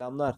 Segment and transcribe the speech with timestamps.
[0.00, 0.36] Selamlar.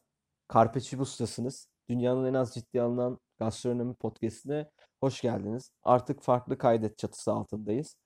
[0.54, 1.68] Carpe Chibus'tasınız.
[1.88, 5.72] Dünyanın en az ciddiye alınan gastronomi podcastine hoş geldiniz.
[5.82, 7.96] Artık farklı kaydet çatısı altındayız.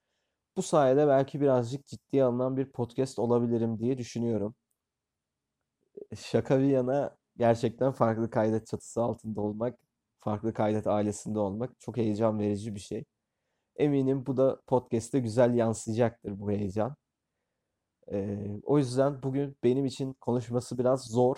[0.56, 4.54] Bu sayede belki birazcık ciddiye alınan bir podcast olabilirim diye düşünüyorum.
[6.16, 9.78] Şaka bir yana gerçekten farklı kaydet çatısı altında olmak,
[10.20, 13.04] farklı kaydet ailesinde olmak çok heyecan verici bir şey.
[13.76, 16.96] Eminim bu da podcast'te güzel yansıyacaktır bu heyecan.
[18.12, 21.36] Ee, o yüzden bugün benim için konuşması biraz zor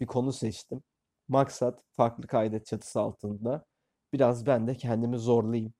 [0.00, 0.82] bir konu seçtim.
[1.28, 3.64] Maksat farklı kaydet çatısı altında
[4.12, 5.74] biraz ben de kendimi zorlayayım.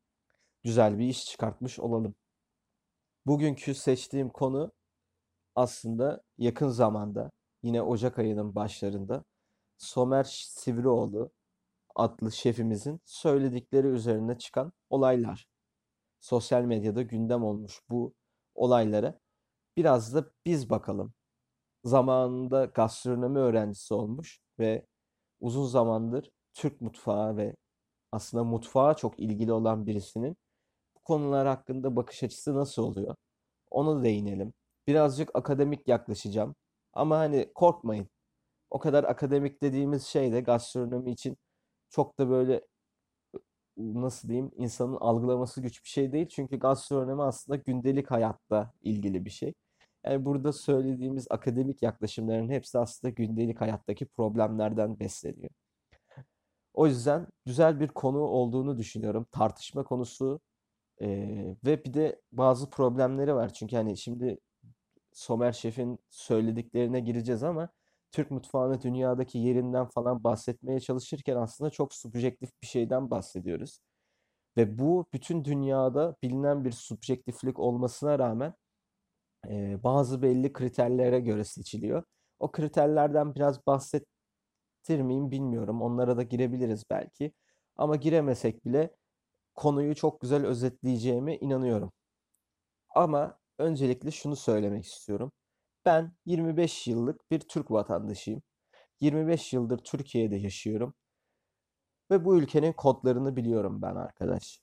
[0.63, 2.15] Güzel bir iş çıkartmış olalım.
[3.27, 4.73] Bugünkü seçtiğim konu
[5.55, 7.31] aslında yakın zamanda
[7.63, 9.25] yine Ocak ayının başlarında
[9.79, 11.31] Somer Sivrioğlu
[11.95, 15.49] adlı şefimizin söyledikleri üzerine çıkan olaylar.
[16.21, 18.15] Sosyal medyada gündem olmuş bu
[18.55, 19.21] olaylara
[19.77, 21.15] biraz da biz bakalım.
[21.85, 24.87] Zamanında gastronomi öğrencisi olmuş ve
[25.41, 27.57] uzun zamandır Türk mutfağı ve
[28.13, 30.37] aslında mutfağa çok ilgili olan birisinin
[30.97, 33.17] bu konular hakkında bakış açısı nasıl oluyor?
[33.71, 34.55] Ona değinelim.
[34.87, 36.55] Birazcık akademik yaklaşacağım.
[36.93, 38.09] Ama hani korkmayın.
[38.71, 41.37] O kadar akademik dediğimiz şey de gastronomi için
[41.91, 42.63] çok da böyle
[43.77, 46.29] nasıl diyeyim insanın algılaması güç bir şey değil.
[46.29, 49.55] Çünkü gastronomi aslında gündelik hayatta ilgili bir şey.
[50.05, 55.51] Yani burada söylediğimiz akademik yaklaşımların hepsi aslında gündelik hayattaki problemlerden besleniyor.
[56.75, 59.27] O yüzden güzel bir konu olduğunu düşünüyorum.
[59.33, 60.41] Tartışma konusu
[61.01, 63.53] eee, ve bir de bazı problemleri var.
[63.55, 64.39] Çünkü hani şimdi
[65.13, 67.69] Somer Şef'in söylediklerine gireceğiz ama
[68.13, 73.81] Türk mutfağını dünyadaki yerinden falan bahsetmeye çalışırken aslında çok subjektif bir şeyden bahsediyoruz.
[74.57, 78.55] Ve bu bütün dünyada bilinen bir subjektiflik olmasına rağmen
[79.51, 82.03] eee, bazı belli kriterlere göre seçiliyor.
[82.39, 85.83] O kriterlerden biraz bahsettir miyim bilmiyorum.
[85.83, 87.33] Onlara da girebiliriz belki.
[87.77, 88.97] Ama giremesek bile
[89.55, 91.93] konuyu çok güzel özetleyeceğime inanıyorum.
[92.95, 95.33] Ama öncelikle şunu söylemek istiyorum.
[95.87, 98.43] Ben 25 yıllık bir Türk vatandaşıyım.
[99.01, 100.95] 25 yıldır Türkiye'de yaşıyorum
[102.11, 104.61] ve bu ülkenin kodlarını biliyorum ben arkadaş.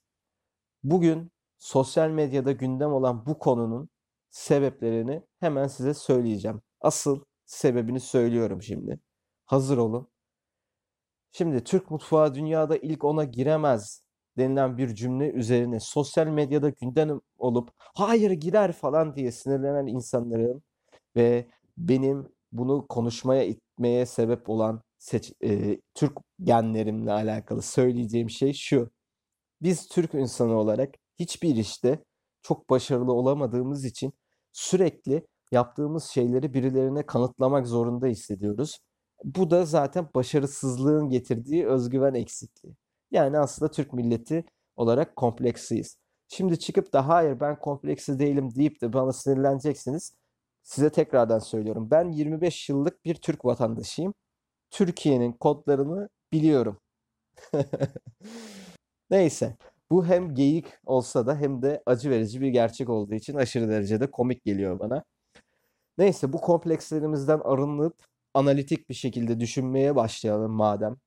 [0.83, 3.89] Bugün sosyal medyada gündem olan bu konunun
[4.31, 6.61] sebeplerini hemen size söyleyeceğim.
[6.81, 8.99] Asıl sebebini söylüyorum şimdi.
[9.45, 10.09] Hazır olun.
[11.31, 14.03] Şimdi Türk mutfağı dünyada ilk ona giremez
[14.37, 20.63] denilen bir cümle üzerine sosyal medyada gündem olup hayır girer falan diye sinirlenen insanların
[21.15, 21.47] ve
[21.77, 28.91] benim bunu konuşmaya itmeye sebep olan seç, e, Türk genlerimle alakalı söyleyeceğim şey şu.
[29.61, 32.03] Biz Türk insanı olarak hiçbir işte
[32.41, 34.13] çok başarılı olamadığımız için
[34.53, 38.79] sürekli yaptığımız şeyleri birilerine kanıtlamak zorunda hissediyoruz.
[39.23, 42.75] Bu da zaten başarısızlığın getirdiği özgüven eksikliği.
[43.11, 44.45] Yani aslında Türk milleti
[44.75, 45.97] olarak kompleksiyiz.
[46.27, 50.13] Şimdi çıkıp da hayır ben kompleksi değilim deyip de bana sinirleneceksiniz.
[50.63, 51.91] Size tekrardan söylüyorum.
[51.91, 54.13] Ben 25 yıllık bir Türk vatandaşıyım.
[54.71, 56.79] Türkiye'nin kodlarını biliyorum.
[59.09, 59.57] Neyse.
[59.91, 64.11] Bu hem geyik olsa da hem de acı verici bir gerçek olduğu için aşırı derecede
[64.11, 65.03] komik geliyor bana.
[65.97, 67.95] Neyse bu komplekslerimizden arınıp
[68.33, 70.97] analitik bir şekilde düşünmeye başlayalım madem.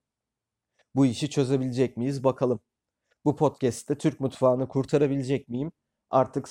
[0.95, 2.61] Bu işi çözebilecek miyiz bakalım.
[3.25, 5.72] Bu podcast'te Türk mutfağını kurtarabilecek miyim?
[6.11, 6.49] Artık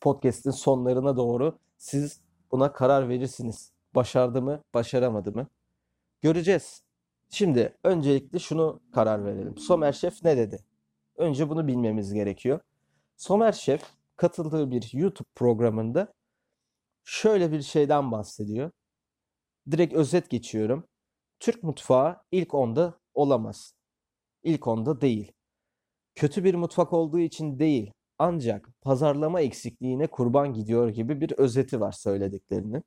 [0.00, 2.20] podcast'in sonlarına doğru siz
[2.50, 3.72] buna karar verirsiniz.
[3.94, 5.46] Başardı mı, başaramadı mı?
[6.20, 6.82] Göreceğiz.
[7.30, 9.58] Şimdi öncelikle şunu karar verelim.
[9.58, 10.71] Somer Şef ne dedi?
[11.16, 12.60] Önce bunu bilmemiz gerekiyor.
[13.16, 13.82] Somer Şef
[14.16, 16.12] katıldığı bir YouTube programında
[17.04, 18.70] şöyle bir şeyden bahsediyor.
[19.70, 20.88] Direkt özet geçiyorum.
[21.40, 23.74] Türk mutfağı ilk onda olamaz.
[24.42, 25.32] İlk onda değil.
[26.14, 27.92] Kötü bir mutfak olduğu için değil.
[28.18, 32.84] Ancak pazarlama eksikliğine kurban gidiyor gibi bir özeti var söylediklerinin.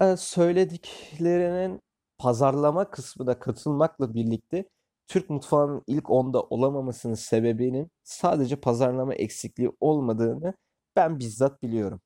[0.00, 1.80] Ee, söylediklerinin
[2.18, 4.64] pazarlama kısmına katılmakla birlikte
[5.10, 10.54] Türk mutfağının ilk onda olamamasının sebebinin sadece pazarlama eksikliği olmadığını
[10.96, 12.00] ben bizzat biliyorum.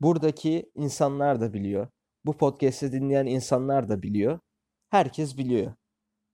[0.00, 1.88] Buradaki insanlar da biliyor.
[2.26, 4.40] Bu podcast'i dinleyen insanlar da biliyor.
[4.90, 5.74] Herkes biliyor.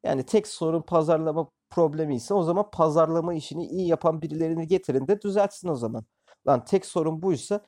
[0.04, 5.22] Yani tek sorun pazarlama problemi ise o zaman pazarlama işini iyi yapan birilerini getirin de
[5.22, 6.06] düzeltsin o zaman.
[6.48, 7.66] Lan tek sorun buysa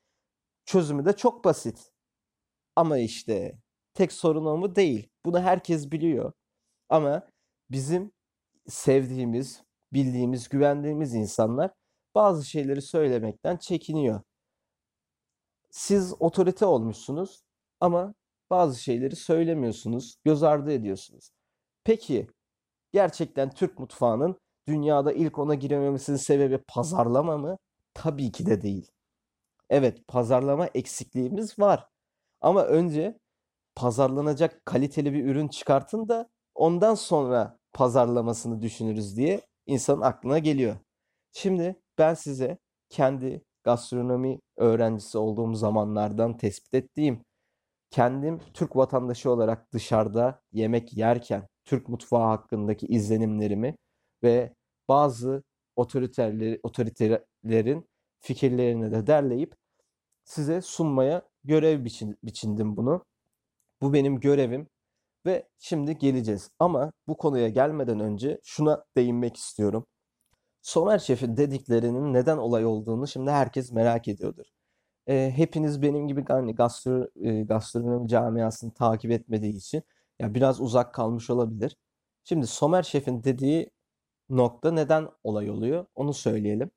[0.66, 1.92] çözümü de çok basit.
[2.76, 3.58] Ama işte
[3.94, 5.10] tek sorun o mu değil.
[5.26, 6.32] Bunu herkes biliyor.
[6.88, 7.22] Ama
[7.70, 8.12] bizim
[8.66, 9.62] sevdiğimiz,
[9.92, 11.70] bildiğimiz, güvendiğimiz insanlar
[12.14, 14.20] bazı şeyleri söylemekten çekiniyor.
[15.70, 17.42] Siz otorite olmuşsunuz
[17.80, 18.14] ama
[18.50, 21.30] bazı şeyleri söylemiyorsunuz, göz ardı ediyorsunuz.
[21.84, 22.26] Peki
[22.92, 24.38] gerçekten Türk mutfağının
[24.68, 27.58] dünyada ilk ona girememesinin sebebi pazarlama mı?
[27.94, 28.90] Tabii ki de değil.
[29.70, 31.88] Evet, pazarlama eksikliğimiz var.
[32.40, 33.18] Ama önce
[33.74, 40.76] pazarlanacak kaliteli bir ürün çıkartın da ondan sonra pazarlamasını düşünürüz diye insanın aklına geliyor.
[41.32, 47.24] Şimdi ben size kendi gastronomi öğrencisi olduğum zamanlardan tespit ettiğim,
[47.90, 53.76] kendim Türk vatandaşı olarak dışarıda yemek yerken Türk mutfağı hakkındaki izlenimlerimi
[54.22, 54.54] ve
[54.88, 55.42] bazı
[55.76, 57.86] otoriterleri, otoriterlerin
[58.20, 59.54] fikirlerini de derleyip
[60.24, 63.04] size sunmaya görev biçin, biçindim bunu.
[63.82, 64.68] Bu benim görevim
[65.26, 66.50] ve şimdi geleceğiz.
[66.58, 69.86] Ama bu konuya gelmeden önce şuna değinmek istiyorum.
[70.62, 74.46] Somer Şef'in dediklerinin neden olay olduğunu şimdi herkes merak ediyordur.
[75.08, 77.08] E, hepiniz benim gibi hani gastro,
[78.04, 79.82] e, camiasını takip etmediği için
[80.20, 81.76] ya biraz uzak kalmış olabilir.
[82.24, 83.70] Şimdi Somer Şef'in dediği
[84.30, 85.86] nokta neden olay oluyor?
[85.94, 86.70] Onu söyleyelim.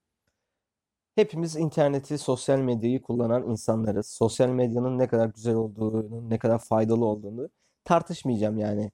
[1.16, 4.08] Hepimiz interneti, sosyal medyayı kullanan insanlarız.
[4.08, 7.50] Sosyal medyanın ne kadar güzel olduğunu, ne kadar faydalı olduğunu
[7.86, 8.92] tartışmayacağım yani.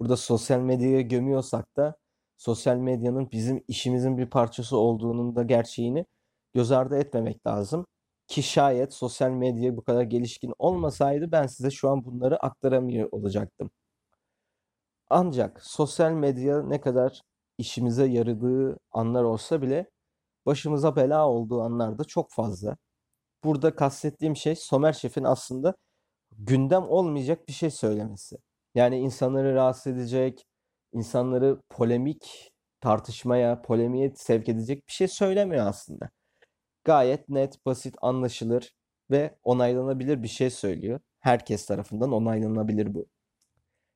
[0.00, 1.96] Burada sosyal medyaya gömüyorsak da
[2.36, 6.06] sosyal medyanın bizim işimizin bir parçası olduğunun da gerçeğini
[6.54, 7.86] göz ardı etmemek lazım.
[8.28, 13.70] Ki şayet sosyal medya bu kadar gelişkin olmasaydı ben size şu an bunları aktaramıyor olacaktım.
[15.10, 17.22] Ancak sosyal medya ne kadar
[17.58, 19.90] işimize yaradığı anlar olsa bile
[20.46, 22.76] başımıza bela olduğu anlar da çok fazla.
[23.44, 25.74] Burada kastettiğim şey Somer Şef'in aslında
[26.38, 28.36] gündem olmayacak bir şey söylemesi.
[28.74, 30.46] Yani insanları rahatsız edecek,
[30.92, 36.10] insanları polemik tartışmaya, polemiğe sevk edecek bir şey söylemiyor aslında.
[36.84, 38.72] Gayet net, basit, anlaşılır
[39.10, 41.00] ve onaylanabilir bir şey söylüyor.
[41.20, 43.06] Herkes tarafından onaylanabilir bu.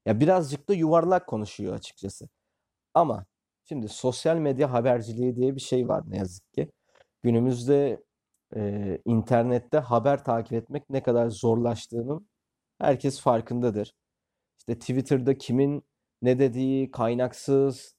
[0.06, 2.28] Ya birazcık da yuvarlak konuşuyor açıkçası.
[2.94, 3.26] Ama
[3.68, 6.70] şimdi sosyal medya haberciliği diye bir şey var ne yazık ki.
[7.22, 8.04] Günümüzde
[8.56, 12.28] e, internette haber takip etmek ne kadar zorlaştığının
[12.82, 13.94] herkes farkındadır.
[14.58, 15.84] İşte Twitter'da kimin
[16.22, 17.96] ne dediği kaynaksız,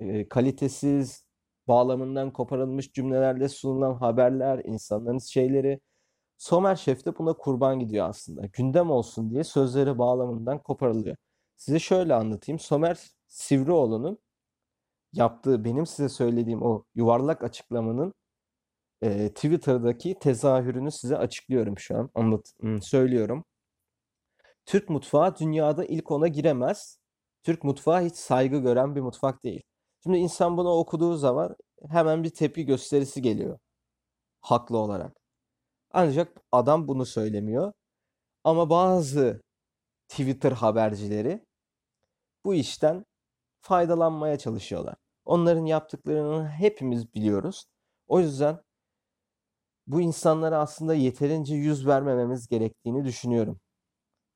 [0.00, 1.24] e, kalitesiz,
[1.68, 5.80] bağlamından koparılmış cümlelerle sunulan haberler, insanların şeyleri.
[6.38, 8.46] Somer Şef de buna kurban gidiyor aslında.
[8.46, 11.16] Gündem olsun diye sözleri bağlamından koparılıyor.
[11.56, 12.58] Size şöyle anlatayım.
[12.58, 14.18] Somer Sivrioğlu'nun
[15.12, 18.14] yaptığı benim size söylediğim o yuvarlak açıklamanın
[19.02, 22.10] e, Twitter'daki tezahürünü size açıklıyorum şu an.
[22.14, 23.44] Anlat, söylüyorum.
[24.66, 26.98] Türk mutfağı dünyada ilk ona giremez.
[27.42, 29.62] Türk mutfağı hiç saygı gören bir mutfak değil.
[30.02, 31.56] Şimdi insan bunu okuduğu zaman
[31.90, 33.58] hemen bir tepki gösterisi geliyor.
[34.40, 35.16] Haklı olarak.
[35.92, 37.72] Ancak adam bunu söylemiyor.
[38.44, 39.42] Ama bazı
[40.08, 41.46] Twitter habercileri
[42.44, 43.04] bu işten
[43.62, 44.96] faydalanmaya çalışıyorlar.
[45.24, 47.64] Onların yaptıklarını hepimiz biliyoruz.
[48.06, 48.60] O yüzden
[49.86, 53.60] bu insanlara aslında yeterince yüz vermememiz gerektiğini düşünüyorum.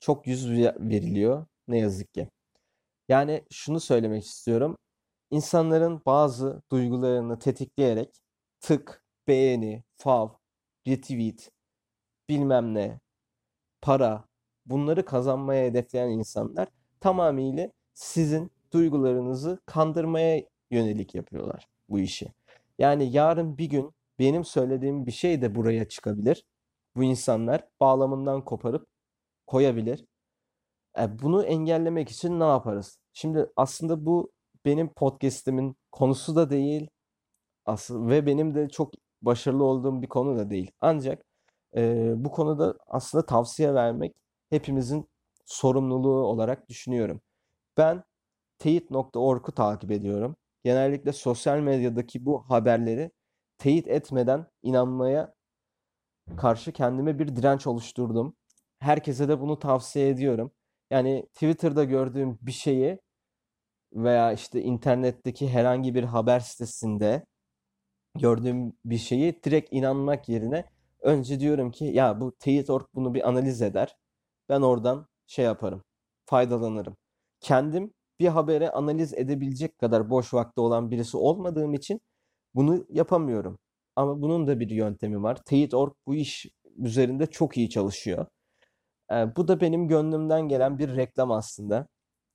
[0.00, 2.28] Çok yüz veriliyor ne yazık ki.
[3.08, 4.76] Yani şunu söylemek istiyorum.
[5.30, 8.22] İnsanların bazı duygularını tetikleyerek
[8.60, 10.28] tık, beğeni, fav,
[10.88, 11.50] retweet,
[12.28, 13.00] bilmem ne,
[13.82, 14.24] para
[14.66, 16.68] bunları kazanmaya hedefleyen insanlar
[17.00, 22.32] tamamıyla sizin duygularınızı kandırmaya yönelik yapıyorlar bu işi.
[22.78, 26.44] Yani yarın bir gün benim söylediğim bir şey de buraya çıkabilir.
[26.96, 28.88] Bu insanlar bağlamından koparıp
[29.46, 30.06] koyabilir.
[30.98, 32.98] E, bunu engellemek için ne yaparız?
[33.12, 34.32] Şimdi aslında bu
[34.64, 36.88] benim podcast'imin konusu da değil.
[37.66, 40.70] Aslında ve benim de çok başarılı olduğum bir konu da değil.
[40.80, 41.24] Ancak
[41.76, 44.16] e, bu konuda aslında tavsiye vermek
[44.50, 45.08] hepimizin
[45.44, 47.20] sorumluluğu olarak düşünüyorum.
[47.76, 48.04] Ben
[48.58, 50.36] teyit.org'u takip ediyorum.
[50.64, 53.10] Genellikle sosyal medyadaki bu haberleri
[53.58, 55.34] teyit etmeden inanmaya
[56.36, 58.36] karşı kendime bir direnç oluşturdum.
[58.86, 60.52] Herkese de bunu tavsiye ediyorum.
[60.90, 62.98] Yani Twitter'da gördüğüm bir şeyi
[63.92, 67.26] veya işte internetteki herhangi bir haber sitesinde
[68.18, 70.64] gördüğüm bir şeyi direkt inanmak yerine
[71.00, 73.96] önce diyorum ki ya bu Teyit.org bunu bir analiz eder.
[74.48, 75.82] Ben oradan şey yaparım,
[76.26, 76.96] faydalanırım.
[77.40, 82.00] Kendim bir habere analiz edebilecek kadar boş vakti olan birisi olmadığım için
[82.54, 83.58] bunu yapamıyorum.
[83.96, 85.38] Ama bunun da bir yöntemi var.
[85.46, 86.46] Teyit.org bu iş
[86.78, 88.26] üzerinde çok iyi çalışıyor.
[89.12, 91.86] Ee, bu da benim gönlümden gelen bir reklam aslında.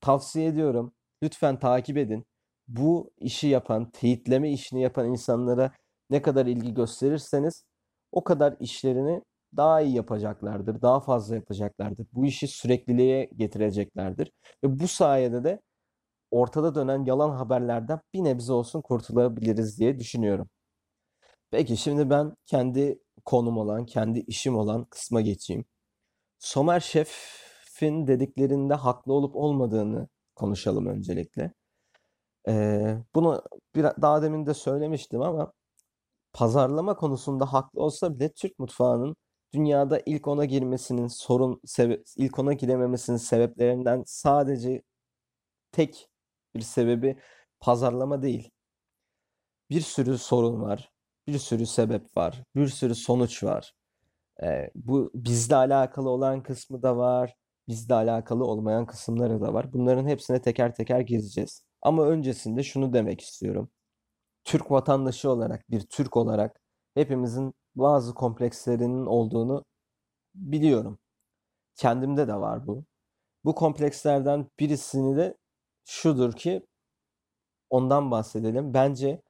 [0.02, 0.94] Tavsiye ediyorum.
[1.24, 2.26] Lütfen takip edin.
[2.68, 5.72] Bu işi yapan, teyitleme işini yapan insanlara
[6.10, 7.66] ne kadar ilgi gösterirseniz
[8.12, 9.22] o kadar işlerini
[9.58, 12.08] daha iyi yapacaklardır, daha fazla yapacaklardır.
[12.14, 14.32] Bu işi sürekliliğe getireceklerdir.
[14.64, 15.62] Ve bu sayede de
[16.32, 20.50] ortada dönen yalan haberlerden bir nebze olsun kurtulabiliriz diye düşünüyorum.
[21.52, 25.66] Peki şimdi ben kendi konum olan, kendi işim olan kısma geçeyim.
[26.42, 31.54] Somer Şef'in dediklerinde haklı olup olmadığını konuşalım öncelikle.
[32.48, 33.44] Ee, bunu
[33.76, 35.54] bir, daha demin de söylemiştim ama
[36.34, 39.16] pazarlama konusunda haklı olsa bile Türk mutfağının
[39.54, 44.82] dünyada ilk ona girmesinin sorun sebe ilk ona girememesinin sebeplerinden sadece
[45.72, 46.10] tek
[46.56, 47.20] bir sebebi
[47.60, 48.52] pazarlama değil.
[49.70, 50.92] Bir sürü sorun var,
[51.28, 53.74] bir sürü sebep var, bir sürü sonuç var.
[54.44, 57.36] Ee, bu bizle alakalı olan kısmı da var,
[57.68, 59.74] bizle alakalı olmayan kısımları da var.
[59.74, 61.64] Bunların hepsine teker teker gireceğiz.
[61.82, 63.70] Ama öncesinde şunu demek istiyorum.
[64.44, 66.62] Türk vatandaşı olarak, bir Türk olarak
[66.96, 69.66] hepimizin bazı komplekslerinin olduğunu
[70.36, 71.00] biliyorum.
[71.76, 72.86] Kendimde de var bu.
[73.46, 75.38] Bu komplekslerden birisini de
[75.86, 76.68] şudur ki
[77.70, 78.74] ondan bahsedelim.
[78.74, 79.22] Bence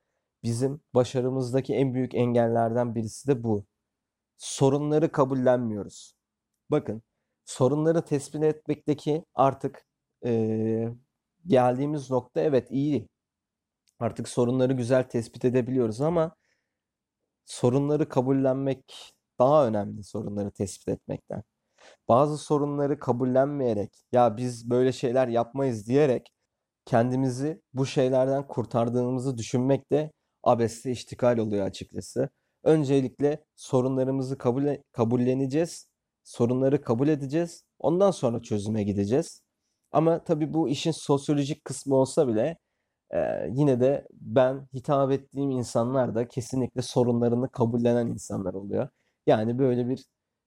[0.44, 3.65] bizim başarımızdaki en büyük engellerden birisi de bu.
[4.41, 6.15] Sorunları kabullenmiyoruz.
[6.71, 7.03] Bakın,
[7.45, 9.86] sorunları tespit etmekteki artık
[10.25, 10.89] e,
[11.48, 13.10] geldiğimiz nokta evet iyi.
[14.00, 16.36] Artık sorunları güzel tespit edebiliyoruz ama
[17.45, 21.43] sorunları kabullenmek daha önemli sorunları tespit etmekten.
[22.10, 26.33] Bazı sorunları kabullenmeyerek ya biz böyle şeyler yapmayız diyerek
[26.86, 30.12] kendimizi bu şeylerden kurtardığımızı düşünmek de
[30.43, 32.29] abesle iştikal oluyor açıkçası.
[32.63, 35.88] Öncelikle sorunlarımızı kabul kabulleneceğiz.
[36.24, 37.63] Sorunları kabul edeceğiz.
[37.80, 39.41] Ondan sonra çözüme gideceğiz.
[39.91, 42.58] Ama tabii bu işin sosyolojik kısmı olsa bile
[43.12, 43.18] e,
[43.51, 48.89] yine de ben hitap ettiğim insanlar da kesinlikle sorunlarını kabullenen insanlar oluyor.
[49.27, 50.06] Yani böyle bir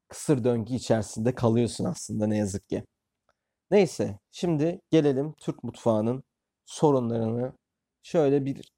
[0.09, 2.85] kısır döngü içerisinde kalıyorsun aslında ne yazık ki.
[3.71, 6.25] Neyse, şimdi gelelim Türk mutfağının
[6.67, 7.53] sorunlarını
[8.03, 8.74] şöyle bir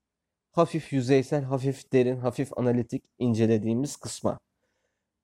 [0.56, 4.38] hafif yüzeysel, hafif derin, hafif analitik incelediğimiz kısma.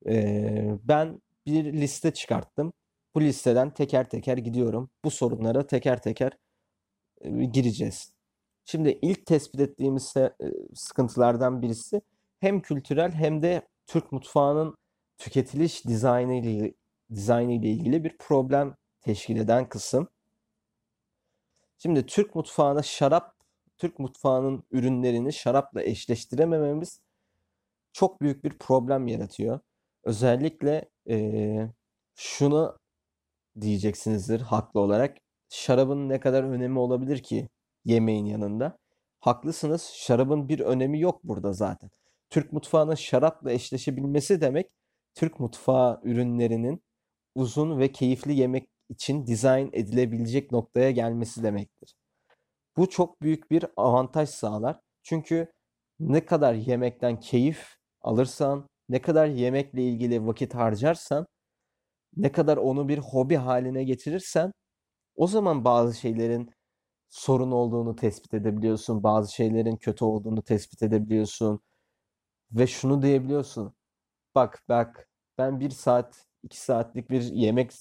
[0.07, 2.73] Ee, ben bir liste çıkarttım.
[3.15, 4.89] Bu listeden teker teker gidiyorum.
[5.05, 6.31] Bu sorunlara teker teker
[7.21, 8.13] e, gireceğiz.
[8.65, 10.31] Şimdi ilk tespit ettiğimiz e,
[10.75, 12.01] sıkıntılardan birisi
[12.39, 14.75] hem kültürel hem de Türk mutfağının
[15.17, 16.73] tüketiliş dizaynı ile
[17.15, 20.07] dizaynı ile ilgili bir problem teşkil eden kısım.
[21.77, 23.35] Şimdi Türk mutfağına şarap,
[23.77, 27.01] Türk mutfağının ürünlerini şarapla eşleştiremememiz
[27.93, 29.59] çok büyük bir problem yaratıyor.
[30.03, 31.69] Özellikle e,
[32.15, 32.79] şunu
[33.61, 35.17] diyeceksinizdir haklı olarak.
[35.49, 37.49] Şarabın ne kadar önemi olabilir ki
[37.85, 38.77] yemeğin yanında?
[39.19, 39.91] Haklısınız.
[39.95, 41.89] Şarabın bir önemi yok burada zaten.
[42.29, 44.71] Türk mutfağının şarapla eşleşebilmesi demek
[45.15, 46.83] Türk mutfağı ürünlerinin
[47.35, 51.95] uzun ve keyifli yemek için dizayn edilebilecek noktaya gelmesi demektir.
[52.77, 54.79] Bu çok büyük bir avantaj sağlar.
[55.03, 55.51] Çünkü
[55.99, 61.25] ne kadar yemekten keyif alırsan, ne kadar yemekle ilgili vakit harcarsan,
[62.17, 64.51] ne kadar onu bir hobi haline getirirsen
[65.15, 66.51] o zaman bazı şeylerin
[67.09, 69.03] sorun olduğunu tespit edebiliyorsun.
[69.03, 71.61] Bazı şeylerin kötü olduğunu tespit edebiliyorsun.
[72.51, 73.73] Ve şunu diyebiliyorsun.
[74.35, 77.71] Bak bak ben bir saat iki saatlik bir yemek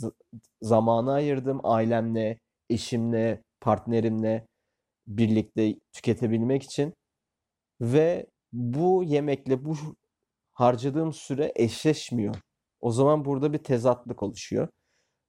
[0.62, 2.38] zamanı ayırdım ailemle,
[2.70, 4.46] eşimle, partnerimle
[5.06, 6.94] birlikte tüketebilmek için.
[7.80, 9.76] Ve bu yemekle bu
[10.52, 12.34] harcadığım süre eşleşmiyor.
[12.80, 14.68] O zaman burada bir tezatlık oluşuyor.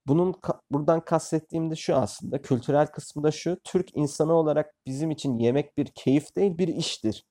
[0.08, 0.36] Bunun
[0.72, 2.42] buradan kastettiğim de şu aslında.
[2.42, 3.58] Kültürel kısmı da şu.
[3.64, 7.26] Türk insanı olarak bizim için yemek bir keyif değil bir iştir.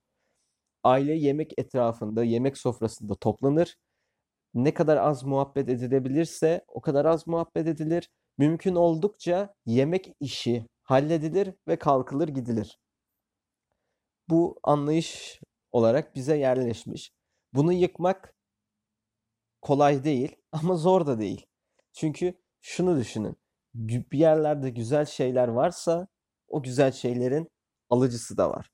[0.84, 3.76] Aile yemek etrafında, yemek sofrasında toplanır.
[4.54, 8.08] Ne kadar az muhabbet edilebilirse o kadar az muhabbet edilir.
[8.38, 12.78] Mümkün oldukça yemek işi halledilir ve kalkılır gidilir.
[14.28, 15.40] Bu anlayış
[15.72, 17.12] olarak bize yerleşmiş.
[17.54, 18.34] Bunu yıkmak
[19.62, 21.46] kolay değil ama zor da değil.
[21.92, 23.36] Çünkü şunu düşünün.
[23.74, 26.08] Bir yerlerde güzel şeyler varsa
[26.48, 27.48] o güzel şeylerin
[27.90, 28.70] alıcısı da var.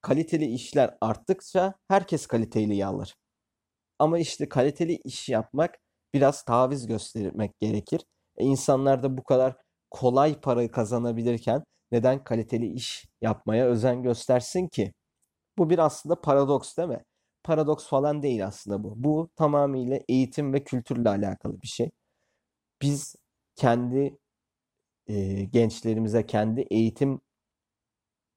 [0.00, 3.16] Kaliteli işler arttıkça herkes kaliteli alır.
[3.98, 5.78] Ama işte kaliteli iş yapmak
[6.14, 8.00] biraz taviz göstermek gerekir.
[8.36, 9.56] E insanlar da bu kadar
[9.90, 14.92] kolay para kazanabilirken neden kaliteli iş yapmaya özen göstersin ki?
[15.58, 17.04] Bu bir aslında paradoks değil mi?
[17.44, 18.94] Paradoks falan değil aslında bu.
[18.96, 21.90] Bu tamamıyla eğitim ve kültürle alakalı bir şey
[22.82, 23.16] biz
[23.56, 24.18] kendi
[25.08, 27.20] e, gençlerimize, kendi eğitim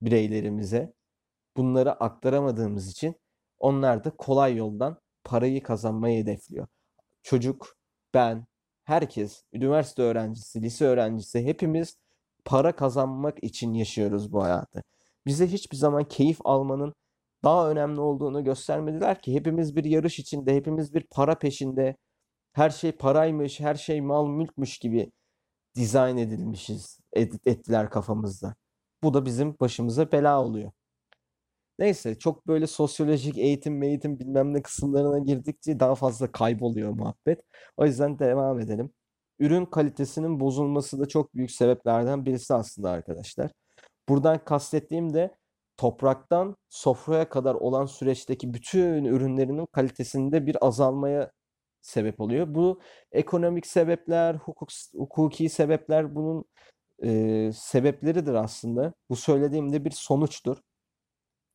[0.02, 0.94] bireylerimize
[1.58, 3.16] bunları aktaramadığımız için
[3.60, 6.68] onlar da kolay yoldan parayı kazanmayı hedefliyor.
[7.24, 7.78] çocuk,
[8.14, 8.48] ben,
[8.90, 11.98] herkes, üniversite öğrencisi, lise öğrencisi hepimiz
[12.46, 14.84] para kazanmak için yaşıyoruz bu hayatı.
[15.28, 16.94] Bize hiçbir zaman keyif almanın
[17.44, 21.96] daha önemli olduğunu göstermediler ki hepimiz bir yarış içinde, hepimiz bir para peşinde,
[22.54, 25.12] her şey paraymış, her şey mal mülkmüş gibi
[25.76, 28.56] dizayn edilmişiz, et- ettiler kafamızda.
[29.04, 30.72] Bu da bizim başımıza bela oluyor.
[31.80, 37.42] Neyse çok böyle sosyolojik eğitim eğitim bilmem ne kısımlarına girdikçe daha fazla kayboluyor muhabbet.
[37.78, 38.92] O yüzden devam edelim.
[39.40, 43.52] Ürün kalitesinin bozulması da çok büyük sebeplerden birisi aslında arkadaşlar.
[44.10, 45.38] Buradan kastettiğim de
[45.78, 51.32] topraktan sofraya kadar olan süreçteki bütün ürünlerinin kalitesinde bir azalmaya
[51.82, 52.56] sebep oluyor.
[52.56, 52.80] Bu
[53.12, 56.46] ekonomik sebepler, hukuk, hukuki sebepler bunun
[57.04, 58.94] e, sebepleridir aslında.
[59.10, 60.58] Bu söylediğimde bir sonuçtur.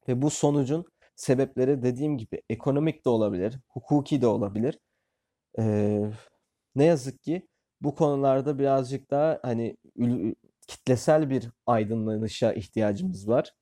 [0.08, 0.84] Ve bu sonucun
[1.16, 4.78] sebepleri dediğim gibi ekonomik de olabilir, hukuki de olabilir.
[5.58, 6.10] Ee,
[6.76, 7.48] ne yazık ki
[7.80, 9.76] bu konularda birazcık daha hani
[10.68, 13.52] kitlesel bir aydınlanışa ihtiyacımız var.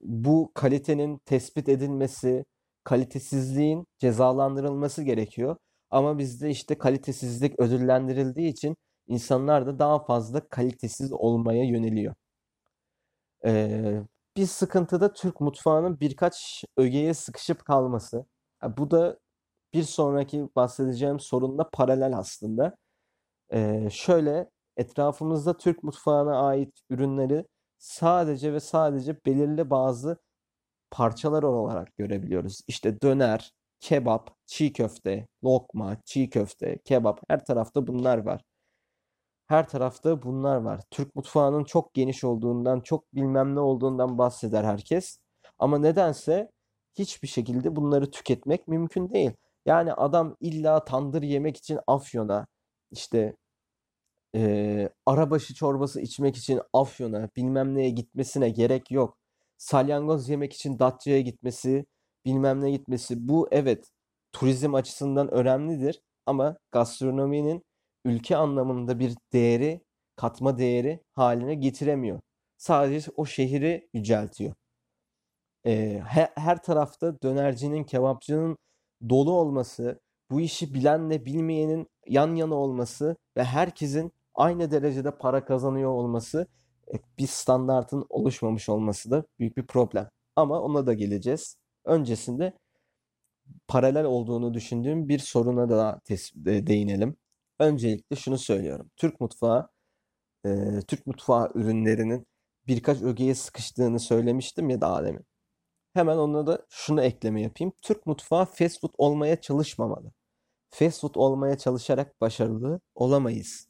[0.00, 2.44] Bu kalitenin tespit edilmesi,
[2.84, 5.56] kalitesizliğin cezalandırılması gerekiyor.
[5.90, 8.76] Ama bizde işte kalitesizlik ödüllendirildiği için
[9.06, 12.14] insanlar da daha fazla kalitesiz olmaya yöneliyor.
[13.44, 14.02] Ee,
[14.36, 18.26] bir sıkıntı da Türk mutfağının birkaç ögeye sıkışıp kalması.
[18.60, 19.18] Ha, bu da
[19.74, 22.76] bir sonraki bahsedeceğim sorunla paralel aslında.
[23.52, 27.46] Ee, şöyle etrafımızda Türk mutfağına ait ürünleri
[27.78, 30.18] sadece ve sadece belirli bazı
[30.90, 32.60] parçalar olarak görebiliyoruz.
[32.68, 38.42] İşte döner, kebap, çiğ köfte, lokma, çiğ köfte, kebap her tarafta bunlar var.
[39.46, 40.80] Her tarafta bunlar var.
[40.90, 45.18] Türk mutfağının çok geniş olduğundan, çok bilmem ne olduğundan bahseder herkes.
[45.58, 46.50] Ama nedense
[46.94, 49.30] hiçbir şekilde bunları tüketmek mümkün değil.
[49.66, 52.46] Yani adam illa tandır yemek için Afyon'a,
[52.90, 53.36] işte
[54.34, 59.18] eee, arabaşı çorbası içmek için Afyon'a, bilmem neye gitmesine gerek yok.
[59.58, 61.86] Salyangoz yemek için Datça'ya gitmesi,
[62.24, 63.28] bilmem ne gitmesi.
[63.28, 63.90] Bu evet
[64.32, 67.62] turizm açısından önemlidir ama gastronominin
[68.04, 69.80] ülke anlamında bir değeri,
[70.16, 72.20] katma değeri haline getiremiyor.
[72.56, 74.54] Sadece o şehri yüceltiyor.
[75.66, 78.58] Ee, he- her tarafta dönercinin, kebapçının
[79.08, 85.90] dolu olması, bu işi bilenle bilmeyenin yan yana olması ve herkesin aynı derecede para kazanıyor
[85.90, 86.46] olması,
[86.94, 90.08] e, bir standartın oluşmamış olması da büyük bir problem.
[90.36, 91.56] Ama ona da geleceğiz.
[91.84, 92.52] Öncesinde
[93.68, 96.00] paralel olduğunu düşündüğüm bir soruna da
[96.66, 97.16] değinelim.
[97.62, 98.90] Öncelikle şunu söylüyorum.
[98.96, 99.68] Türk mutfağı,
[100.46, 100.50] e,
[100.88, 102.26] Türk mutfağı ürünlerinin
[102.66, 105.26] birkaç ögeye sıkıştığını söylemiştim ya daha demin.
[105.94, 107.72] Hemen ona da şunu ekleme yapayım.
[107.82, 110.12] Türk mutfağı fast food olmaya çalışmamalı.
[110.70, 113.68] Fast food olmaya çalışarak başarılı olamayız.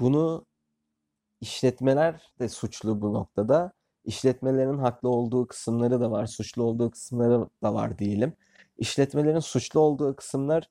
[0.00, 0.46] Bunu
[1.40, 3.72] işletmeler de suçlu bu noktada.
[4.04, 8.34] İşletmelerin haklı olduğu kısımları da var, suçlu olduğu kısımları da var diyelim.
[8.78, 10.70] İşletmelerin suçlu olduğu kısımlar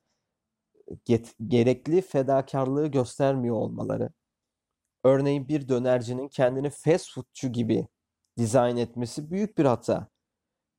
[1.05, 4.09] get- gerekli fedakarlığı göstermiyor olmaları.
[5.03, 7.87] Örneğin bir dönercinin kendini fast foodçu gibi
[8.37, 10.07] dizayn etmesi büyük bir hata.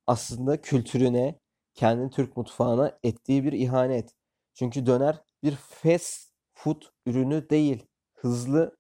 [0.07, 1.41] Aslında kültürüne,
[1.75, 4.15] kendi Türk mutfağına ettiği bir ihanet.
[4.55, 8.77] Çünkü döner bir fast food ürünü değil, hızlı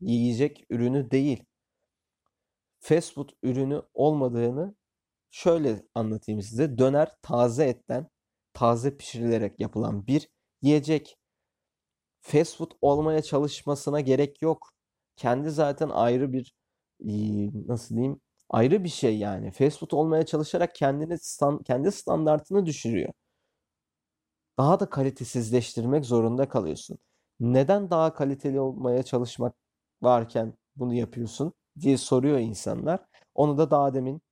[0.00, 1.44] yiyecek ürünü değil.
[2.78, 4.74] Fast food ürünü olmadığını
[5.30, 6.78] şöyle anlatayım size.
[6.78, 8.08] Döner taze etten,
[8.52, 10.28] taze pişirilerek yapılan bir
[10.62, 11.16] yiyecek.
[12.20, 14.70] Fast food olmaya çalışmasına gerek yok.
[15.16, 16.54] Kendi zaten ayrı bir
[17.68, 18.20] nasıl diyeyim?
[18.50, 19.50] Ayrı bir şey yani.
[19.50, 23.12] Fast food olmaya çalışarak kendini stan- kendi standartını düşürüyor.
[24.58, 26.98] Daha da kalitesizleştirmek zorunda kalıyorsun.
[27.40, 29.54] Neden daha kaliteli olmaya çalışmak
[30.02, 33.06] varken bunu yapıyorsun diye soruyor insanlar.
[33.34, 34.22] Onu da daha demin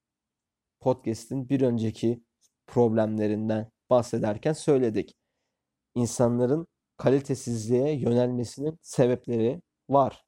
[0.81, 2.23] podcast'in bir önceki
[2.67, 5.17] problemlerinden bahsederken söyledik.
[5.95, 10.25] İnsanların kalitesizliğe yönelmesinin sebepleri var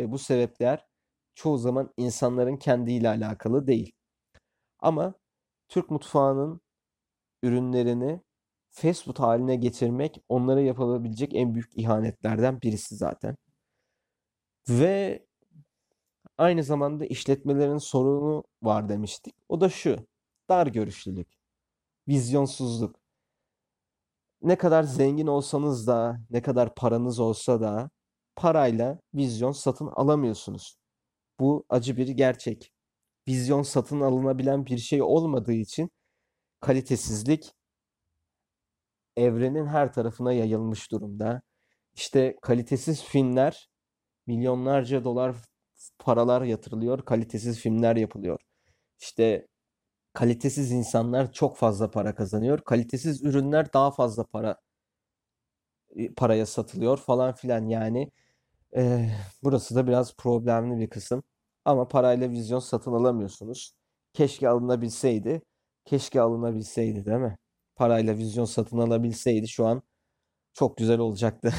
[0.00, 0.86] ve bu sebepler
[1.34, 3.92] çoğu zaman insanların kendiyle alakalı değil.
[4.80, 5.14] Ama
[5.68, 6.60] Türk mutfağının
[7.42, 8.20] ürünlerini
[8.70, 13.36] fast food haline getirmek onlara yapılabilecek en büyük ihanetlerden birisi zaten.
[14.68, 15.26] Ve
[16.38, 19.34] aynı zamanda işletmelerin sorunu var demiştik.
[19.48, 20.06] O da şu.
[20.48, 21.28] Dar görüşlülük,
[22.08, 22.96] vizyonsuzluk.
[24.42, 27.90] Ne kadar zengin olsanız da, ne kadar paranız olsa da
[28.36, 30.76] parayla vizyon satın alamıyorsunuz.
[31.40, 32.72] Bu acı bir gerçek.
[33.28, 35.90] Vizyon satın alınabilen bir şey olmadığı için
[36.60, 37.52] kalitesizlik,
[39.16, 41.42] evrenin her tarafına yayılmış durumda.
[41.94, 43.68] İşte kalitesiz filmler
[44.26, 45.36] milyonlarca dolar
[45.98, 48.40] paralar yatırılıyor, kalitesiz filmler yapılıyor.
[49.00, 49.46] İşte
[50.16, 54.56] kalitesiz insanlar çok fazla para kazanıyor, kalitesiz ürünler daha fazla para
[56.16, 58.12] paraya satılıyor falan filan yani.
[58.76, 59.10] Eee,
[59.44, 61.24] burası da biraz problemli bir kısım.
[61.64, 63.72] Ama parayla vizyon satın alamıyorsunuz.
[64.14, 65.42] Keşke alınabilseydi.
[65.86, 67.38] Keşke alınabilseydi değil mi?
[67.76, 69.82] Parayla vizyon satın alabilseydi şu an
[70.54, 71.54] çok güzel olacaktı.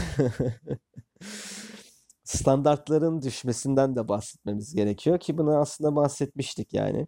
[2.24, 7.08] Standartların düşmesinden de bahsetmemiz gerekiyor ki bunu aslında bahsetmiştik yani.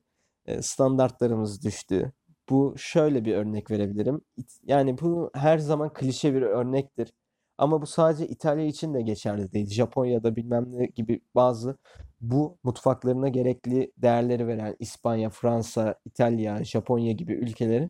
[0.49, 2.13] E, Standartlarımız düştü.
[2.49, 4.21] Bu şöyle bir örnek verebilirim.
[4.63, 7.13] Yani bu her zaman klişe bir örnektir.
[7.57, 9.67] Ama bu sadece İtalya için de geçerli değil.
[9.69, 11.77] Japonya'da bilmem ne gibi bazı
[12.21, 17.89] bu mutfaklarına gerekli değerleri veren İspanya, Fransa, İtalya, Japonya gibi ülkelerin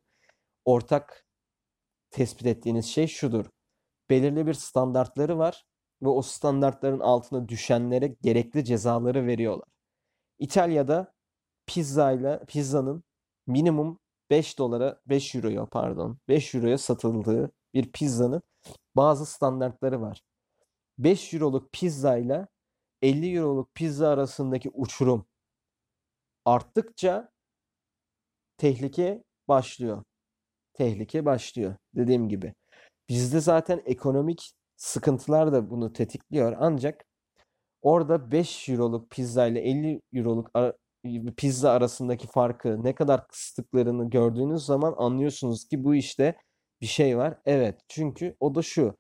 [0.66, 1.26] ortak
[2.12, 3.46] tespit ettiğiniz şey şudur.
[4.10, 5.66] Belirli bir standartları var
[6.04, 9.68] ve o standartların altına düşenlere gerekli cezaları veriyorlar.
[10.40, 11.14] İtalya'da
[11.70, 13.04] pizza ile pizzanın
[13.48, 18.42] minimum 5 dolara 5 euroya pardon 5 euroya satıldığı bir pizzanın
[18.96, 20.22] bazı standartları var.
[20.98, 22.48] 5 euroluk pizza ile
[23.02, 25.26] 50 euroluk pizza arasındaki uçurum
[26.46, 27.32] arttıkça
[28.58, 30.04] tehlike başlıyor.
[30.74, 32.54] Tehlike başlıyor dediğim gibi.
[33.10, 37.06] Bizde zaten ekonomik sıkıntılar da bunu tetikliyor ancak
[37.82, 40.52] orada 5 euroluk pizza ile 50 euroluk
[41.38, 46.36] pizza arasındaki farkı ne kadar kıstıklarını gördüğünüz zaman anlıyorsunuz ki bu işte
[46.82, 47.38] bir şey var.
[47.46, 48.98] Evet, çünkü o da şu.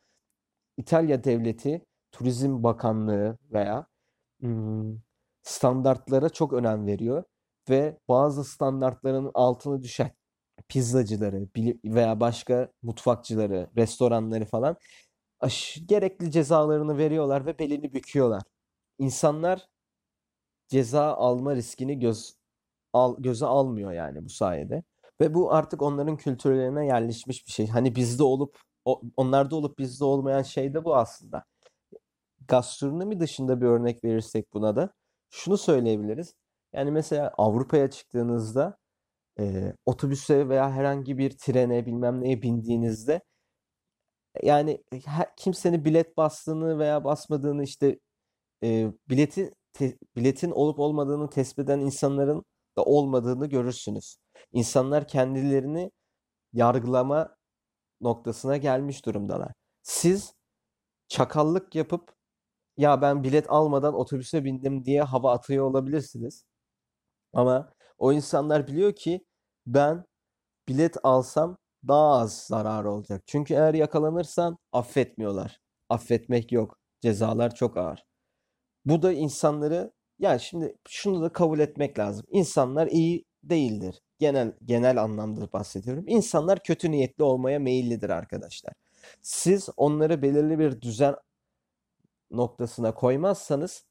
[0.77, 3.87] İtalya Devleti Turizm Bakanlığı veya
[5.43, 7.23] standartlara çok önem veriyor
[7.69, 10.11] ve bazı standartların altına düşen
[10.67, 11.47] pizzacıları
[11.85, 14.77] veya başka mutfakçıları, restoranları falan
[15.85, 18.43] gerekli cezalarını veriyorlar ve belini büküyorlar.
[18.99, 19.67] İnsanlar
[20.69, 22.35] ceza alma riskini göz
[22.93, 24.83] al, göze almıyor yani bu sayede.
[25.21, 27.67] Ve bu artık onların kültürlerine yerleşmiş bir şey.
[27.67, 31.45] Hani bizde olup o, onlarda olup bizde olmayan şey de bu aslında.
[32.47, 34.93] Gastronomi dışında bir örnek verirsek buna da
[35.29, 36.35] şunu söyleyebiliriz.
[36.73, 38.77] Yani mesela Avrupa'ya çıktığınızda
[39.39, 43.21] e, otobüse veya herhangi bir trene bilmem neye bindiğinizde
[44.43, 47.99] yani her, kimsenin bilet bastığını veya basmadığını işte
[48.63, 52.43] e, bileti te- biletin olup olmadığını tespit eden insanların
[52.77, 54.17] da olmadığını görürsünüz.
[54.51, 55.91] İnsanlar kendilerini
[56.53, 57.37] yargılama
[58.01, 59.53] noktasına gelmiş durumdalar.
[59.83, 60.33] Siz
[61.09, 62.13] çakallık yapıp
[62.77, 66.43] ya ben bilet almadan otobüse bindim diye hava atıyor olabilirsiniz.
[67.33, 69.25] Ama o insanlar biliyor ki
[69.67, 70.05] ben
[70.67, 73.23] bilet alsam daha az zarar olacak.
[73.27, 75.61] Çünkü eğer yakalanırsan affetmiyorlar.
[75.89, 76.77] Affetmek yok.
[77.01, 78.08] Cezalar çok ağır.
[78.85, 82.25] Bu da insanları yani şimdi şunu da kabul etmek lazım.
[82.31, 84.01] İnsanlar iyi değildir.
[84.19, 86.03] Genel genel anlamda bahsediyorum.
[86.07, 88.73] İnsanlar kötü niyetli olmaya meyillidir arkadaşlar.
[89.21, 91.15] Siz onları belirli bir düzen
[92.31, 93.85] noktasına koymazsanız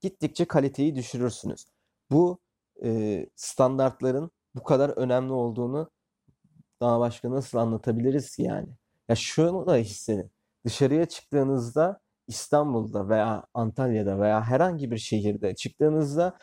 [0.00, 1.66] gittikçe kaliteyi düşürürsünüz.
[2.10, 2.38] Bu
[2.84, 5.90] e, standartların bu kadar önemli olduğunu
[6.80, 8.68] daha başka nasıl anlatabiliriz yani?
[9.08, 10.30] Ya şunu da hissedin.
[10.64, 16.38] Dışarıya çıktığınızda İstanbul'da veya Antalya'da veya herhangi bir şehirde çıktığınızda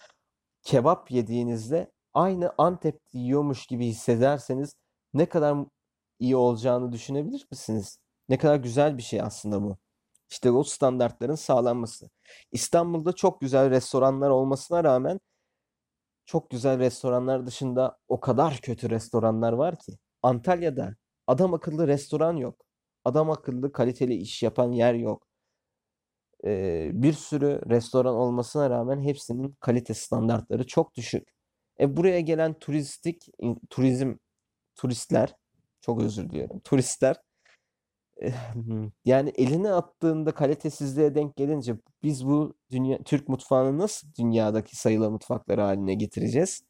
[0.63, 4.75] kebap yediğinizde aynı Antep'te yiyormuş gibi hissederseniz
[5.13, 5.57] ne kadar
[6.19, 7.99] iyi olacağını düşünebilir misiniz?
[8.29, 9.77] Ne kadar güzel bir şey aslında bu.
[10.31, 12.09] İşte o standartların sağlanması.
[12.51, 15.19] İstanbul'da çok güzel restoranlar olmasına rağmen
[16.25, 19.97] çok güzel restoranlar dışında o kadar kötü restoranlar var ki.
[20.23, 20.95] Antalya'da
[21.27, 22.65] adam akıllı restoran yok.
[23.05, 25.27] Adam akıllı kaliteli iş yapan yer yok.
[26.45, 31.27] Ee, bir sürü restoran olmasına rağmen hepsinin kalite standartları çok düşük.
[31.79, 33.27] E buraya gelen turistik
[33.69, 34.15] turizm
[34.75, 35.35] turistler
[35.81, 36.59] çok özür diliyorum.
[36.59, 37.17] Turistler
[38.21, 38.33] eh,
[39.05, 45.59] yani eline attığında kalitesizliğe denk gelince biz bu dünya Türk mutfağını nasıl dünyadaki sayılı mutfaklar
[45.59, 46.63] haline getireceğiz?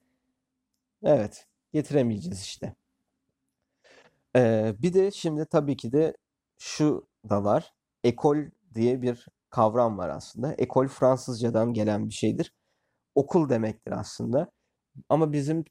[1.03, 2.75] Evet, getiremeyeceğiz işte.
[4.35, 6.17] Ee, bir de şimdi tabii ki de
[6.57, 7.73] şu da var.
[8.03, 8.37] Ekol
[8.75, 10.53] diye bir kavram var aslında.
[10.53, 12.53] Ekol Fransızcadan gelen bir şeydir.
[13.15, 14.51] Okul demektir aslında.
[15.09, 15.65] Ama bizim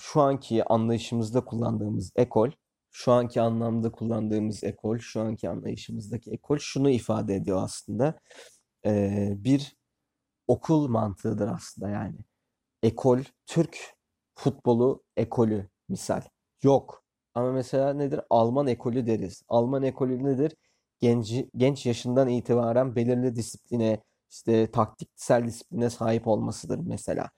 [0.00, 2.50] şu anki anlayışımızda kullandığımız ekol,
[2.90, 8.18] şu anki anlamda kullandığımız ekol, şu anki anlayışımızdaki ekol şunu ifade ediyor aslında.
[8.86, 9.76] Ee, bir
[10.48, 12.18] okul mantığıdır aslında yani.
[12.82, 13.78] Ekol, Türk
[14.34, 16.22] futbolu ekolü misal.
[16.62, 17.04] Yok.
[17.34, 18.20] Ama mesela nedir?
[18.30, 19.42] Alman ekolü deriz.
[19.48, 20.52] Alman ekolü nedir?
[21.00, 27.30] Genç, genç yaşından itibaren belirli disipline, işte taktiksel disipline sahip olmasıdır mesela.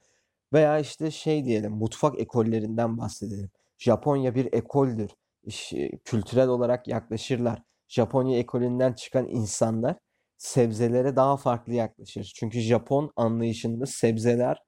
[0.53, 3.51] Veya işte şey diyelim, mutfak ekollerinden bahsedelim.
[3.79, 5.11] Japonya bir ekoldür.
[5.45, 5.73] İş-
[6.05, 7.63] kültürel olarak yaklaşırlar.
[7.89, 9.97] Japonya ekolünden çıkan insanlar
[10.39, 12.33] sebzelere daha farklı yaklaşır.
[12.37, 14.59] Çünkü Japon anlayışında sebzeler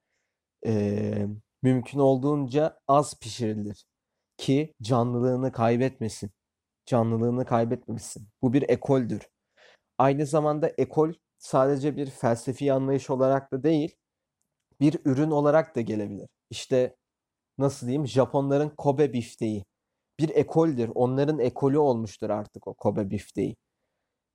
[0.65, 1.27] eee,
[1.61, 3.85] mümkün olduğunca az pişirilir
[4.37, 6.31] ki canlılığını kaybetmesin.
[6.85, 8.27] Canlılığını kaybetmesin.
[8.41, 9.27] Bu bir ekoldür.
[9.97, 13.95] Aynı zamanda ekol sadece bir felsefi anlayış olarak da değil,
[14.79, 16.27] bir ürün olarak da gelebilir.
[16.49, 16.95] İşte
[17.57, 18.07] nasıl diyeyim?
[18.07, 19.63] Japonların Kobe bifteği
[20.19, 20.91] bir ekoldir.
[20.95, 23.55] Onların ekolü olmuştur artık o Kobe bifteği.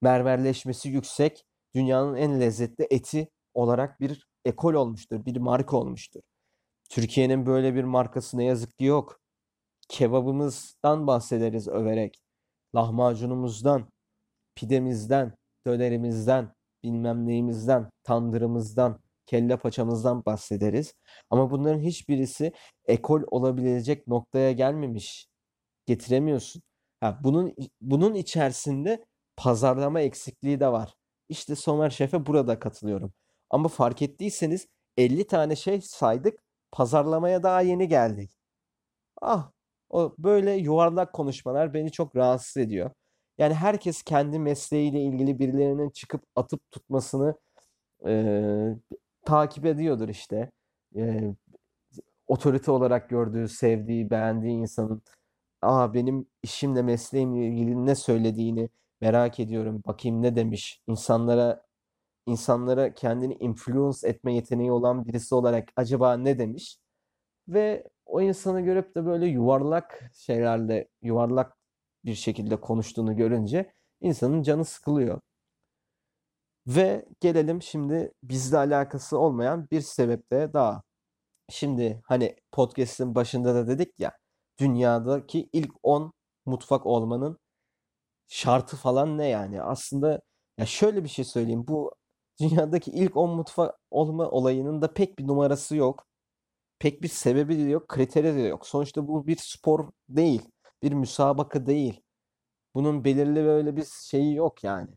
[0.02, 6.20] Mermerleşmesi yüksek, dünyanın en lezzetli eti olarak bir ekol olmuştur, bir marka olmuştur.
[6.90, 9.20] Türkiye'nin böyle bir markası ne yazık ki yok.
[9.88, 12.18] Kebabımızdan bahsederiz överek.
[12.74, 13.88] Lahmacunumuzdan,
[14.54, 15.34] pidemizden,
[15.66, 20.94] dönerimizden, bilmem neyimizden, tandırımızdan, kelle paçamızdan bahsederiz.
[21.30, 22.52] Ama bunların hiçbirisi
[22.86, 25.28] ekol olabilecek noktaya gelmemiş.
[25.86, 26.62] Getiremiyorsun.
[27.00, 29.04] Ha, bunun bunun içerisinde
[29.36, 30.94] pazarlama eksikliği de var.
[31.28, 33.12] İşte Somer Şef'e burada katılıyorum.
[33.50, 36.38] Ama fark ettiyseniz 50 tane şey saydık.
[36.72, 38.38] Pazarlamaya daha yeni geldik.
[39.22, 39.50] Ah,
[39.90, 42.90] o böyle yuvarlak konuşmalar beni çok rahatsız ediyor.
[43.38, 47.34] Yani herkes kendi mesleğiyle ilgili birilerinin çıkıp atıp tutmasını
[48.06, 48.76] eee,
[49.26, 50.50] takip ediyordur işte.
[50.94, 51.34] Eee,
[52.26, 55.02] otorite olarak gördüğü, sevdiği, beğendiği insanın
[55.62, 58.70] Aa benim işimle mesleğimle ilgili ne söylediğini
[59.00, 59.82] merak ediyorum.
[59.86, 60.82] Bakayım ne demiş.
[60.88, 61.62] İnsanlara
[62.26, 66.78] insanlara kendini influence etme yeteneği olan birisi olarak acaba ne demiş?
[67.48, 71.56] Ve o insanı görüp de böyle yuvarlak şeylerle yuvarlak
[72.04, 75.20] bir şekilde konuştuğunu görünce insanın canı sıkılıyor.
[76.66, 80.82] Ve gelelim şimdi bizle alakası olmayan bir sebeple daha.
[81.50, 84.12] Şimdi hani podcast'in başında da dedik ya
[84.60, 86.12] dünyadaki ilk 10
[86.46, 87.38] mutfak olmanın
[88.28, 89.62] şartı falan ne yani?
[89.62, 90.22] Aslında
[90.58, 91.64] ya şöyle bir şey söyleyeyim.
[91.68, 91.92] Bu
[92.40, 96.07] dünyadaki ilk 10 mutfak olma olayının da pek bir numarası yok.
[96.78, 98.66] Pek bir sebebi de yok, kriteri de yok.
[98.66, 100.42] Sonuçta bu bir spor değil,
[100.82, 102.00] bir müsabaka değil.
[102.74, 104.90] Bunun belirli böyle bir şeyi yok yani.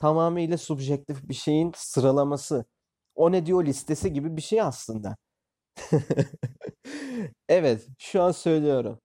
[0.00, 2.64] Tamamıyla subjektif bir şeyin sıralaması.
[3.14, 5.16] O ne diyor listesi gibi bir şey aslında.
[7.48, 9.00] Evet, şu an söylüyorum.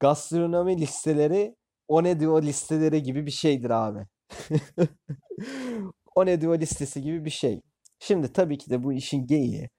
[0.00, 1.56] Gastronomi listeleri
[1.88, 4.06] o ne diyor listeleri gibi bir şeydir abi.
[6.14, 7.60] O ne diyor listesi gibi bir şey.
[7.98, 9.70] Şimdi tabii ki de bu işin geyiği.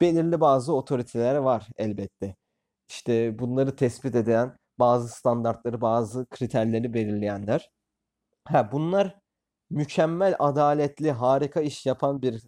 [0.00, 2.36] Belirli bazı otoriteler var elbette.
[2.88, 7.70] İşte bunları tespit eden, bazı standartları, bazı kriterleri belirleyenler.
[8.44, 9.18] Ha, bunlar
[9.70, 12.42] mükemmel, adaletli, harika iş yapan bir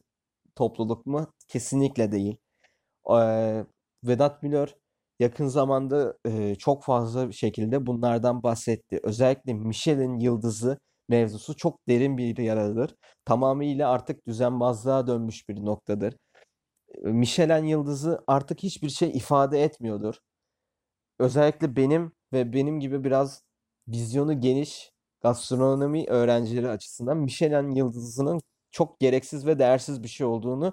[0.56, 1.26] topluluk mu?
[1.48, 2.38] Kesinlikle değil.
[3.10, 3.66] Eee,
[4.04, 4.68] Vedat Milor
[5.20, 9.00] yakın zamanda eee, çok fazla şekilde bunlardan bahsetti.
[9.02, 12.96] Özellikle Michelin yıldızı mevzusu çok derin bir yaradır.
[13.24, 16.14] Tamamıyla artık düzenbazlığa dönmüş bir noktadır.
[17.02, 20.14] Michelin yıldızı artık hiçbir şey ifade etmiyordur.
[21.18, 23.42] Özellikle benim ve benim gibi biraz
[23.88, 30.72] vizyonu geniş gastronomi öğrencileri açısından Michelin yıldızının çok gereksiz ve değersiz bir şey olduğunu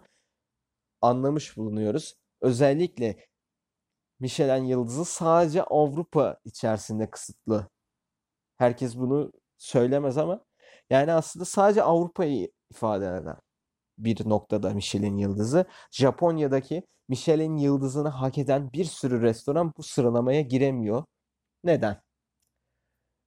[1.01, 2.15] anlamış bulunuyoruz.
[2.41, 3.27] Özellikle
[4.19, 7.69] Michelin yıldızı sadece Avrupa içerisinde kısıtlı.
[8.57, 10.45] Herkes bunu söylemez ama
[10.89, 13.37] yani aslında sadece Avrupa'yı ifade eden
[13.97, 15.65] bir noktada Michelin yıldızı.
[15.91, 21.03] Japonya'daki Michelin yıldızını hak eden bir sürü restoran bu sıralamaya giremiyor.
[21.63, 22.01] Neden?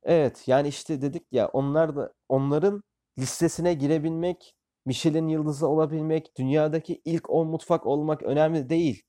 [0.03, 2.83] Evet, yani işte dedik ya onlar da onların
[3.19, 4.55] listesine girebilmek,
[4.87, 9.03] Michelin yıldızı olabilmek, dünyadaki ilk 10 mutfak olmak önemli değil.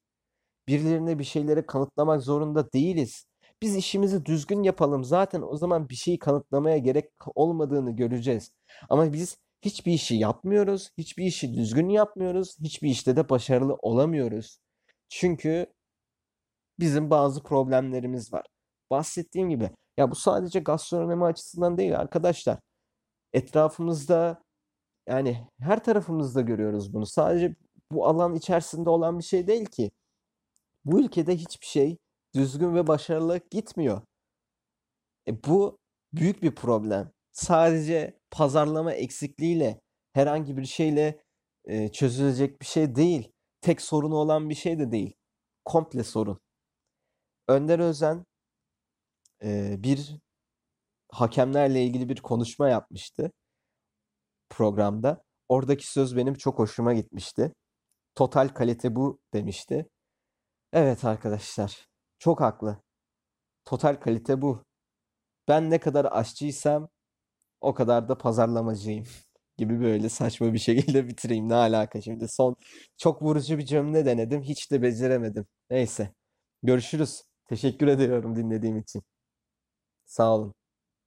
[0.68, 3.26] Birilerine bir şeyleri kanıtlamak zorunda değiliz.
[3.62, 5.04] Biz işimizi düzgün yapalım.
[5.04, 8.52] Zaten o zaman bir şeyi kanıtlamaya gerek olmadığını göreceğiz.
[8.90, 14.60] Ama biz hiçbir işi yapmıyoruz, hiçbir işi düzgün yapmıyoruz, hiçbir işte de başarılı olamıyoruz.
[15.10, 15.68] Çünkü
[16.80, 18.46] bizim bazı problemlerimiz var.
[18.92, 22.60] Bahsettiğim gibi ya bu sadece gastronomi açısından değil arkadaşlar.
[23.34, 24.44] Etrafımızda
[25.10, 27.06] yani her tarafımızda görüyoruz bunu.
[27.06, 27.56] Sadece
[27.92, 29.92] bu alan içerisinde olan bir şey değil ki.
[30.86, 31.98] Bu ülkede hiçbir şey
[32.36, 34.02] düzgün ve başarılı gitmiyor.
[35.28, 35.78] E bu
[36.14, 37.12] büyük bir problem.
[37.32, 39.82] Sadece pazarlama eksikliğiyle
[40.14, 41.24] herhangi bir şeyle
[41.66, 43.32] e, çözülecek bir şey değil.
[43.62, 45.14] Tek sorunu olan bir şey de değil.
[45.66, 46.40] Komple sorun.
[47.48, 48.26] Önder Özen
[49.44, 50.18] e, bir
[51.12, 53.32] hakemlerle ilgili bir konuşma yapmıştı
[54.50, 55.24] programda.
[55.50, 57.54] Oradaki söz benim çok hoşuma gitmişti.
[58.16, 59.90] Total kalite bu demişti.
[60.74, 61.88] Evet arkadaşlar,
[62.20, 62.82] çok haklı.
[63.66, 64.64] Total kalite bu.
[65.48, 66.90] Ben ne kadar aşçıysam
[67.62, 69.06] o kadar da pazarlamacıyım
[69.58, 71.50] gibi böyle saçma bir şekilde bitireyim.
[71.50, 72.28] Ne alaka şimdi?
[72.28, 72.56] Son
[72.98, 74.42] çok vurucu bir cümle denedim.
[74.42, 75.46] Hiç de beceremedim.
[75.70, 76.14] Neyse.
[76.64, 77.24] Görüşürüz.
[77.46, 79.04] Teşekkür ediyorum dinlediğim için.
[80.06, 80.54] Sağ olun.